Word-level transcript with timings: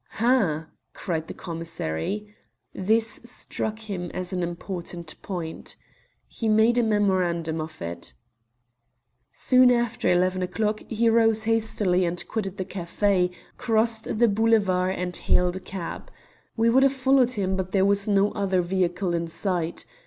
"Ha!" 0.13 0.65
cried 0.93 1.27
the 1.27 1.33
commissary. 1.35 2.33
This 2.73 3.21
struck 3.23 3.77
him 3.77 4.09
as 4.15 4.33
an 4.33 4.41
important 4.41 5.13
point. 5.21 5.75
He 6.27 6.49
made 6.49 6.79
a 6.79 6.81
memorandum 6.81 7.61
of 7.61 7.79
it. 7.83 8.15
"Soon 9.31 9.69
after 9.69 10.09
eleven 10.11 10.41
o'clock 10.41 10.81
he 10.87 11.07
rose 11.07 11.43
hastily 11.43 12.03
and 12.03 12.27
quitted 12.27 12.57
the 12.57 12.65
café, 12.65 13.31
crossed 13.57 14.17
the 14.17 14.27
Boulevard, 14.27 14.95
and 14.97 15.15
hailed 15.15 15.57
a 15.57 15.59
cab. 15.59 16.09
We 16.57 16.67
would 16.71 16.81
have 16.81 16.93
followed 16.93 17.33
him, 17.33 17.55
but 17.55 17.71
there 17.71 17.85
was 17.85 18.07
no 18.07 18.31
other 18.31 18.63
vehicle 18.63 19.13
in 19.13 19.27
sight. 19.27 19.85